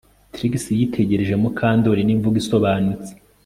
Trix 0.33 0.53
yitegereje 0.79 1.35
Mukandoli 1.43 2.01
nimvugo 2.03 2.37
isobanutse 2.43 3.11